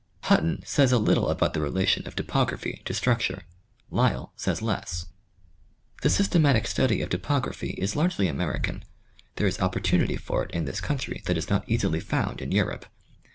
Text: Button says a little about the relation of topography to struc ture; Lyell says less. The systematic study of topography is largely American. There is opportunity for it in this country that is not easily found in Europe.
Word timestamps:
Button 0.27 0.63
says 0.65 0.91
a 0.91 0.97
little 0.97 1.29
about 1.29 1.53
the 1.53 1.61
relation 1.61 2.07
of 2.07 2.15
topography 2.15 2.81
to 2.85 2.93
struc 2.93 3.19
ture; 3.19 3.43
Lyell 3.91 4.33
says 4.35 4.59
less. 4.63 5.05
The 6.01 6.09
systematic 6.09 6.65
study 6.65 7.03
of 7.03 7.09
topography 7.09 7.75
is 7.77 7.95
largely 7.95 8.27
American. 8.27 8.83
There 9.35 9.45
is 9.45 9.59
opportunity 9.59 10.17
for 10.17 10.41
it 10.43 10.49
in 10.55 10.65
this 10.65 10.81
country 10.81 11.21
that 11.27 11.37
is 11.37 11.51
not 11.51 11.69
easily 11.69 11.99
found 11.99 12.41
in 12.41 12.51
Europe. 12.51 12.87